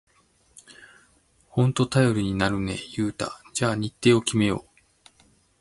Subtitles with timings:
[1.47, 3.39] ほんと頼りになるね、ユウタ。
[3.53, 4.81] じゃあ日程を決めよう！